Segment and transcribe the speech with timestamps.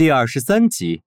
[0.00, 1.02] 第二十三集，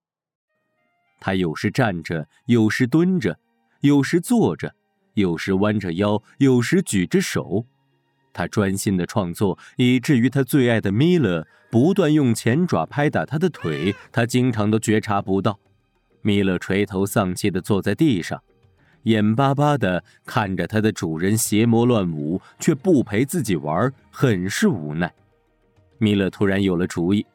[1.19, 3.39] 他有时站着，有时蹲着，
[3.81, 4.75] 有时坐着，
[5.15, 7.65] 有时弯着腰，有时举着手。
[8.31, 15.59] 他专心的创作，以至于他最爱的米勒不断用前爪拍打他的腿，他经常都觉察不到。
[16.21, 18.43] 米勒垂头丧气的坐在地上，
[19.05, 25.11] 眼巴巴的看着他的主人邪魔乱舞，却不陪自己玩，很是无奈。
[25.97, 27.25] 米勒突然有了主意。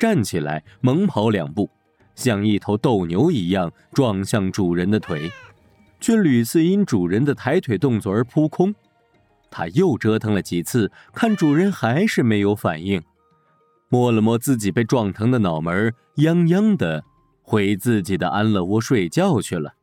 [0.00, 1.68] 站起来，猛跑两步，
[2.14, 5.30] 像一头斗牛一样撞向主人的腿，
[6.00, 8.74] 却屡次因主人的抬腿动作而扑空。
[9.50, 13.02] 他又折腾了几次，看主人还是没有反应，
[13.90, 17.04] 摸了摸自己被撞疼的脑门，泱泱的
[17.42, 19.74] 回自己的安乐窝睡觉去了。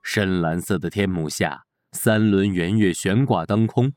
[0.00, 3.94] 深蓝色的天幕下，三轮圆月悬挂当空，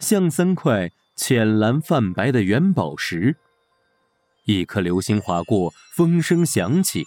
[0.00, 3.36] 像三块浅蓝泛白的元宝石。
[4.44, 7.06] 一颗流星划过，风声响起，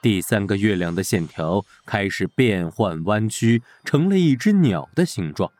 [0.00, 5.50] 第三个月亮的线条开始变换弯曲，成了一只鸟的形状。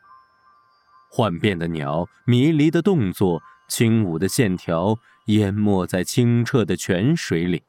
[1.11, 7.62] 幻变的鸟，迷离的动作，轻舞的线条，淹没在清澈的泉水里。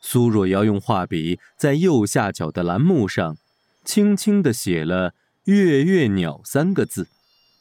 [0.00, 3.36] 苏若瑶用画笔在右下角的栏目上，
[3.84, 7.08] 轻轻地写了“月月鸟”三个字，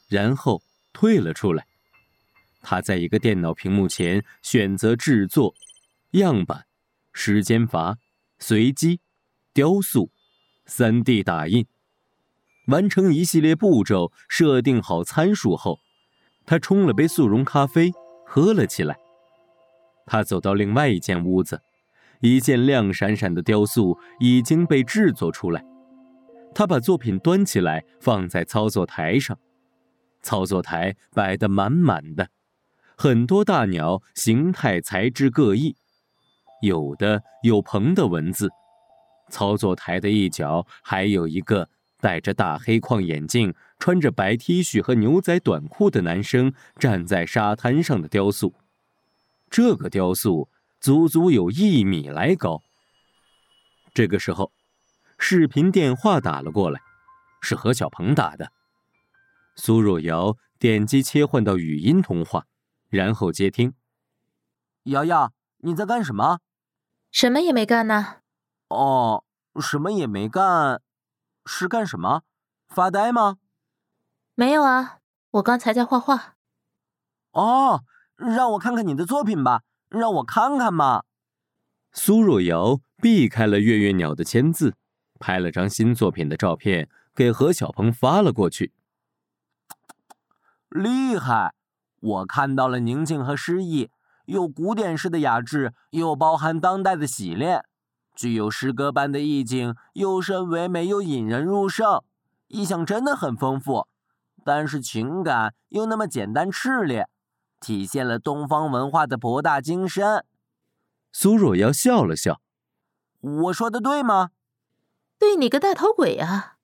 [0.07, 0.61] 然后
[0.93, 1.65] 退了出来。
[2.69, 5.55] 他在一个电脑屏幕前选择制作、
[6.11, 6.65] 样板、
[7.13, 7.97] 时间阀、
[8.39, 8.99] 随机、
[9.53, 10.11] 雕塑、
[10.65, 11.65] 三 D 打印，
[12.67, 15.79] 完成一系列步骤，设定好参数后，
[16.45, 17.93] 他冲了杯速溶咖啡，
[18.25, 18.97] 喝了起来。
[20.05, 21.61] 他走到另外一间屋子，
[22.19, 25.63] 一件亮闪闪的雕塑已经被制作出来。
[26.53, 29.39] 他把作品端起来，放在操作台上，
[30.21, 32.27] 操作台摆得满满的。
[32.99, 35.75] 很多大鸟形态材质各异，
[36.63, 38.49] 有的有鹏的文字。
[39.29, 48.55] 操作台的一角还有一个戴着大黑框眼镜、穿着白 T 恤和牛仔短裤的男生站在沙滩上的雕塑。
[49.47, 50.49] 这个雕塑
[50.81, 52.63] 足足有一米来高。
[53.93, 54.51] 这个时候，
[55.19, 56.81] 视频电话打了过来，
[57.41, 58.51] 是何小鹏打的。
[59.55, 62.47] 苏若瑶点击切换到语音通话。
[62.89, 63.73] 然后接听。
[64.83, 66.39] 瑶瑶，你在干什么？
[67.11, 68.17] 什么也没干呢。
[68.69, 69.23] 哦，
[69.61, 70.81] 什么也没干，
[71.45, 72.23] 是干什么？
[72.67, 73.37] 发呆吗？
[74.35, 74.99] 没有啊，
[75.31, 76.35] 我刚才在画画。
[77.31, 77.83] 哦，
[78.15, 81.03] 让我看看你的作品吧，让我看看嘛。
[81.91, 84.75] 苏若瑶避开了月月鸟的签字，
[85.19, 88.73] 拍了张新作品的照片给何小鹏发了过去。
[90.69, 91.55] 厉害！
[91.99, 93.89] 我看到了宁静和诗意，
[94.25, 97.65] 有古典式的雅致，又包含当代的洗练，
[98.15, 102.03] 具有诗歌般的意境，又深唯美又引人入胜，
[102.47, 103.87] 意象真的很丰富。
[104.43, 107.09] 但是情感又那么简单炽烈，
[107.59, 110.23] 体现了东方文化的博大精深。
[111.11, 112.39] 苏若瑶笑了笑
[113.19, 114.29] ：“我说的对吗
[115.17, 116.57] ？”“对你个大头鬼啊！”“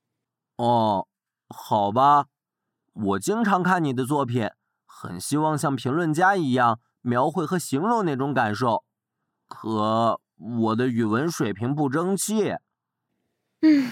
[0.57, 1.07] 哦，
[1.50, 2.27] 好吧，
[2.94, 4.50] 我经常看你的作品。”
[5.03, 8.86] 很希望像评论家一样描绘和形容那种感受，
[9.50, 12.56] 可我的语文水平不争气。
[13.59, 13.92] 嗯，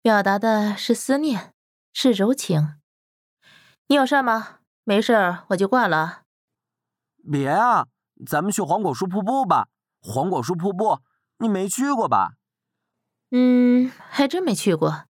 [0.00, 1.52] 表达的是思念，
[1.92, 2.76] 是柔情。
[3.88, 4.58] 你有事吗？
[4.84, 6.22] 没事，我就挂了。
[7.28, 7.88] 别啊，
[8.24, 9.66] 咱们去黄果树瀑布吧。
[10.00, 11.00] 黄果树瀑布，
[11.38, 12.34] 你没去过吧？
[13.32, 15.06] 嗯，还真没去过。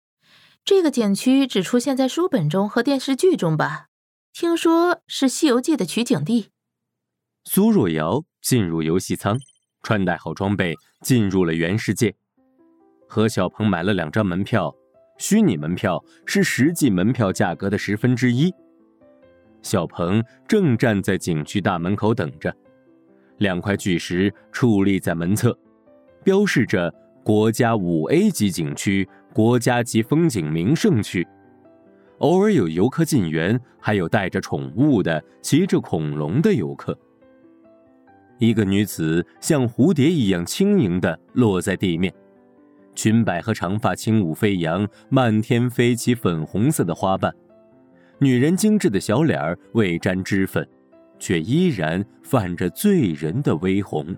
[0.64, 3.88] 这个景区只出现在书本中和电视剧中吧。
[4.38, 6.50] 听说是《西游记》的取景地。
[7.44, 9.38] 苏若瑶进入游戏舱，
[9.82, 12.14] 穿戴好装备，进入了原世界。
[13.08, 14.76] 何小鹏买了两张门票，
[15.16, 18.52] 虚拟门票是实际门票价格的十分之一。
[19.62, 22.54] 小鹏正站在景区大门口等着，
[23.38, 25.58] 两块巨石矗立在门侧，
[26.22, 26.94] 标示着
[27.24, 31.26] 国家五 A 级景区、国家级风景名胜区。
[32.18, 36.98] 偶尔有游客进园，还有带着宠物的、骑着恐龙的游客。
[38.38, 42.12] 一个女子像蝴蝶一样轻盈地落在地面，
[42.94, 47.34] 裙摆和长发轻舞飞扬，漫天飞起粉红色的花瓣。
[48.18, 50.66] 女人精致的小脸儿未沾脂粉，
[51.18, 54.16] 却依然泛着醉人的微红，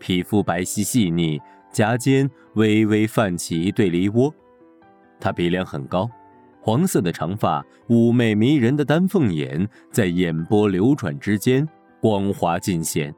[0.00, 1.40] 皮肤白皙细腻，
[1.72, 4.34] 颊间微微泛起一对梨窝。
[5.20, 6.10] 她鼻梁很高。
[6.66, 11.64] 黄色的长发，妩媚迷人的丹凤眼，在眼波流转之间，
[12.00, 13.14] 光滑尽显。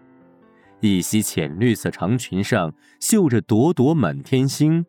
[0.80, 4.84] 一袭浅绿色长裙上绣着朵朵满天星，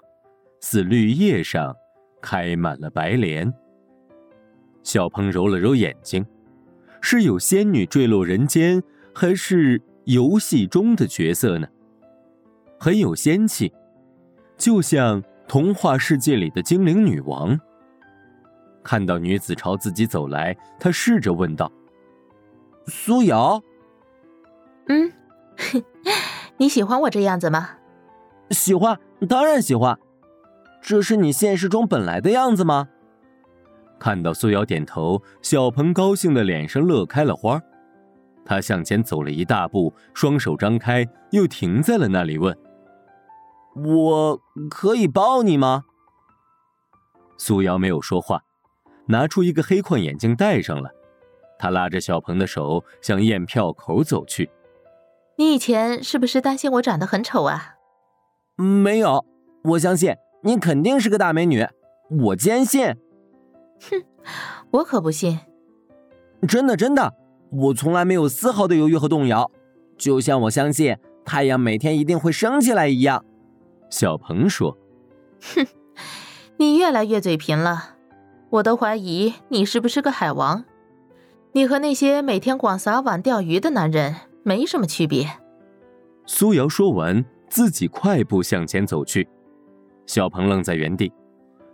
[0.60, 1.74] 似绿叶上
[2.22, 3.50] 开满了白莲。
[4.84, 6.26] 小鹏揉了揉眼睛，
[7.00, 8.84] 是有仙女坠落人间，
[9.16, 11.68] 还是游戏中的角色呢？
[12.78, 13.72] 很有仙气，
[14.58, 17.58] 就像童话世界里的精灵女王。
[18.90, 21.72] 看到女子朝自己走来，他试着问道
[22.90, 23.62] ：“苏瑶，
[24.88, 25.14] 嗯。
[26.58, 27.70] ”你喜欢我这样子吗？
[28.50, 29.00] 喜欢，
[29.30, 29.96] 当然喜欢。
[30.82, 32.90] 这是你现实中本来的样子吗？
[34.00, 37.62] 看到苏瑶点头，小鹏高兴的脸上乐开了花。
[38.44, 42.58] 他向前走了一大步，双手张开，又停在了那里，问
[43.86, 45.84] ：“我可以抱你吗？”
[47.38, 48.42] 苏瑶没有说话，
[49.10, 50.90] 拿出一个黑框眼镜戴上了。
[51.58, 54.50] 他拉着小鹏的手向验票口走去。
[55.36, 57.76] 你以前是不是担心我长得很丑啊？
[58.56, 59.26] 没有，
[59.64, 61.68] 我相信你肯定是个大美女，
[62.10, 62.96] 我坚信。
[63.82, 64.04] 哼，
[64.72, 65.40] 我可不信。
[66.48, 67.14] 真的真的，
[67.52, 69.50] 我从来没有丝毫的犹豫和动摇，
[69.98, 73.26] 就像我相信太阳每天一定会升起来一样。
[73.90, 74.78] 小鹏说
[75.56, 75.68] ：“哼，
[76.58, 77.96] 你越来越嘴贫了，
[78.50, 80.64] 我都怀疑你是不是个海王。
[81.52, 85.28] 你和那些每天光撒网钓鱼的男人。”没什么区别。
[86.26, 89.28] 苏瑶说完，自己快步向前走去。
[90.08, 91.12] 小鹏愣在原地，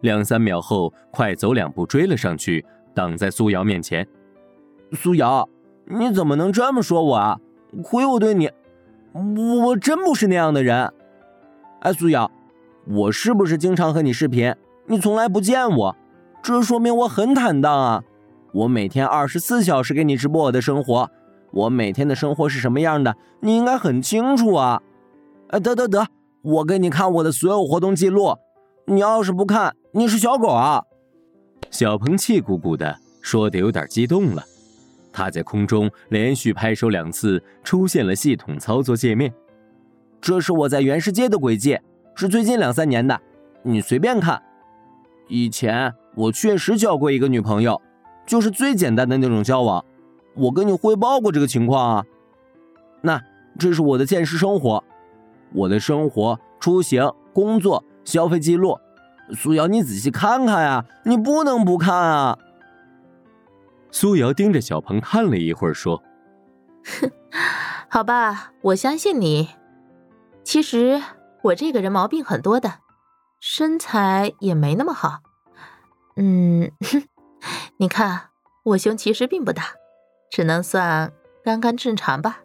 [0.01, 4.05] 两三秒后，快走两步追了上去，挡在苏瑶面前。
[4.93, 5.47] 苏瑶，
[5.85, 7.39] 你怎么能这么说我啊？
[7.83, 8.49] 亏我对你，
[9.13, 10.91] 我真不是那样的人。
[11.81, 12.29] 哎，苏瑶，
[12.87, 14.53] 我是不是经常和你视频，
[14.87, 15.95] 你从来不见我？
[16.45, 18.03] 这说明我很坦荡啊！
[18.53, 21.09] 我每天二十四小时给你直播我的生活。
[21.51, 24.79] 我每天的生活是什么样的，你应该很清楚啊！
[25.47, 26.05] 哎，得得得，
[26.43, 28.37] 我给你看我的所有活动记录，
[28.85, 30.83] 你要是不看，你是小狗啊！
[31.71, 34.43] 小鹏气鼓鼓的说的有点激动了，
[35.11, 39.33] 他在空中连续拍手两次，出现了系统操作界面。
[40.21, 41.79] 这是我在原世界的轨迹，
[42.13, 43.19] 是最近两三年的，
[43.63, 44.39] 你随便看。
[45.27, 47.81] 以前我确实交过一个女朋友，
[48.25, 49.83] 就是最简单的那种交往。
[50.35, 52.05] 我跟你汇报过这个情况啊，
[53.01, 53.21] 那
[53.57, 54.83] 这是我的现实生活，
[55.53, 58.77] 我的生活、出行、工作、消费记录，
[59.33, 62.37] 苏瑶，你仔细看看呀，你不能不看啊。
[63.91, 66.03] 苏瑶盯着小鹏看了一会儿，说
[66.99, 67.11] ：“哼，
[67.89, 69.49] 好吧，我相信你。
[70.43, 71.01] 其实
[71.43, 72.73] 我这个人毛病很多的，
[73.39, 75.19] 身材也没那么好。
[76.15, 76.71] 嗯，
[77.77, 78.29] 你看
[78.63, 79.63] 我胸其实并不大。”
[80.31, 81.13] 只能算
[81.45, 82.41] 刚刚正常吧。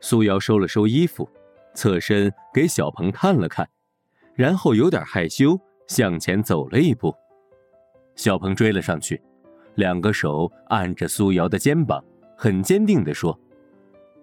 [0.00, 1.28] 苏瑶收了收衣服，
[1.72, 3.68] 侧身给小鹏看了看，
[4.34, 5.56] 然后有点害羞
[5.86, 7.14] 向前走了一步。
[8.16, 9.22] 小鹏追了上去，
[9.76, 12.02] 两个手按着苏瑶的肩膀，
[12.36, 13.38] 很坚定地说：“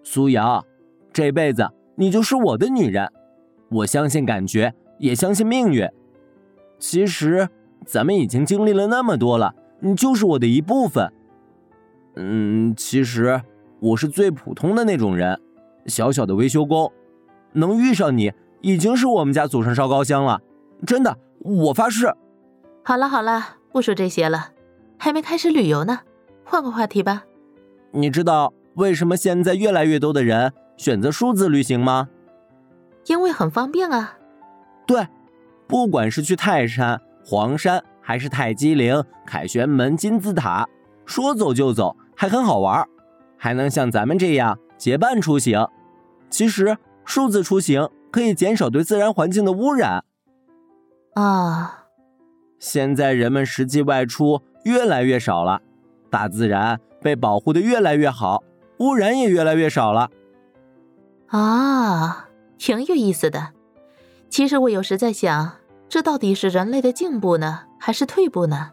[0.04, 0.62] 苏瑶，
[1.10, 3.10] 这辈子你就是我的女人。
[3.70, 5.88] 我相信感觉，也相信命运。
[6.78, 7.48] 其实
[7.86, 11.12] 咱们已经经历了那么多了，你就是我的一部分。”
[12.16, 13.40] 嗯，其实
[13.78, 15.40] 我是最普通的那种人，
[15.86, 16.92] 小小的维修工，
[17.52, 20.40] 能遇上你已经是我们家祖上烧高香了，
[20.86, 22.12] 真的，我发誓。
[22.82, 24.50] 好了好了，不说这些了，
[24.98, 26.00] 还没开始旅游呢，
[26.44, 27.24] 换个话题吧。
[27.92, 32.08] 你知道为什么现在越来越多的人选择数字旅行吗？
[33.06, 34.18] 因为很方便啊。
[34.86, 35.06] 对，
[35.66, 40.68] 不管是去泰山、黄山，还是泰姬陵、凯旋门、金字塔。
[41.06, 42.86] 说走就走，还很好玩，
[43.36, 45.66] 还能像咱们这样结伴出行。
[46.28, 50.04] 其实数字出行可以减少对自然环境的污染。
[51.14, 51.86] 啊，
[52.60, 55.60] 现在人们实际外出越来越少了，
[56.08, 58.44] 大自然被保护的越来越好，
[58.78, 60.10] 污染也越来越少了。
[61.26, 63.48] 啊，挺有意思的。
[64.28, 65.52] 其实我有时在想，
[65.90, 68.70] 这到底是人类的进步呢，还是退步呢？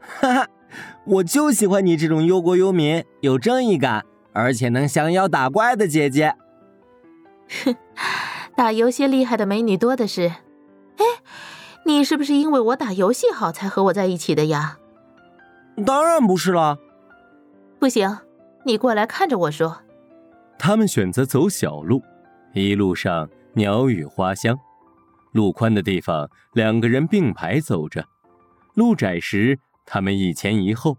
[0.00, 0.46] 哈哈。
[1.04, 6.36] 我就喜欢你这种忧国忧民、有正义感，而且能降妖打怪的姐姐。
[7.64, 7.74] 哼，
[8.54, 10.28] 打游戏厉害的美女多的是。
[10.98, 11.04] 哎，
[11.84, 14.78] 你是不是因为我打游戏好才和我在一起的呀？
[15.84, 16.78] 当然不是了。
[17.80, 18.18] 不行，
[18.64, 19.78] 你过来看着我说。
[20.56, 22.00] 他们选择走小路，
[22.54, 24.56] 一路上鸟语花香。
[25.32, 28.02] 路宽的地方，两个人并排走着；
[28.74, 30.96] 路窄时，他们一前一后，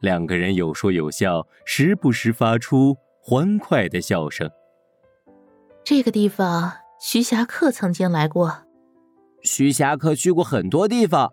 [0.00, 4.50] 两个人有说有笑，时不时发出欢快的笑声。
[5.82, 8.64] 这个地方，徐霞客曾经来过。
[9.42, 11.30] 徐霞客去过很多地方。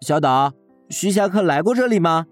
[0.00, 0.52] 小岛，
[0.90, 2.26] 徐霞客来过这里吗？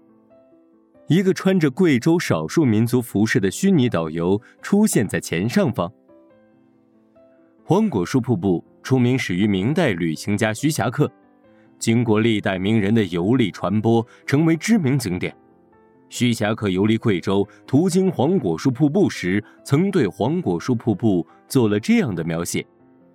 [1.07, 5.91] 一个穿着贵州少数民族服饰的虚拟导游出现在前上方。
[7.63, 11.09] 黄果树瀑布出名始于明代旅行家徐霞客，
[11.77, 15.33] 经过历代名人的游历传播，成为知名景点。
[16.09, 22.65] 徐霞客游历贵州，途经黄果树瀑布时，曾对黄果树瀑布做了这样的描写：“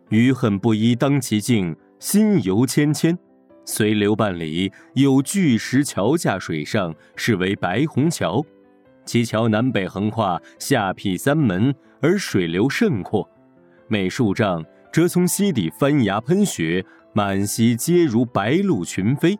[0.09, 3.19] 余恨不依当其境，心游千千。”
[3.67, 8.43] 随流半里，有巨石桥架水上，是为白虹桥。
[9.05, 13.29] 其桥南北横跨下辟三门，而水流甚阔。
[13.89, 19.39] 每数丈，则从溪底翻崖喷雪，满溪皆如白鹭群飞。